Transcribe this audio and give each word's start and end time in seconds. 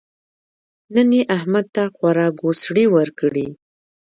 نن 0.95 1.09
يې 1.17 1.21
احمد 1.37 1.65
ته 1.75 1.83
خورا 1.95 2.27
ګوسړې 2.39 2.85
ورکړې. 2.95 3.47